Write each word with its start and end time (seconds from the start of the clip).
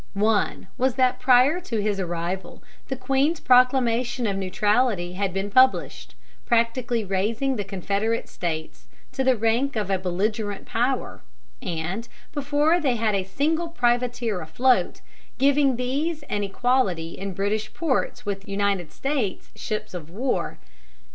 One 0.15 0.65
was 0.79 0.95
that, 0.95 1.19
prior 1.19 1.59
to 1.61 1.79
his 1.79 1.99
arrival, 1.99 2.63
the 2.87 2.95
Queen's 2.95 3.39
proclamation 3.39 4.25
of 4.25 4.35
neutrality 4.35 5.13
had 5.13 5.31
been 5.31 5.51
published, 5.51 6.15
practically 6.43 7.05
raising 7.05 7.55
the 7.55 7.63
Confederate 7.63 8.27
States 8.27 8.87
to 9.11 9.23
the 9.23 9.35
rank 9.37 9.75
of 9.75 9.91
a 9.91 9.99
belligerent 9.99 10.65
power, 10.65 11.21
and, 11.61 12.07
before 12.33 12.79
they 12.79 12.95
had 12.95 13.13
a 13.13 13.23
single 13.23 13.67
privateer 13.67 14.41
afloat, 14.41 15.01
giving 15.37 15.75
these 15.75 16.23
an 16.23 16.41
equality 16.43 17.11
in 17.11 17.35
British 17.35 17.71
ports 17.71 18.25
with 18.25 18.47
United 18.49 18.91
States 18.91 19.51
ships 19.53 19.93
of 19.93 20.09
war. 20.09 20.57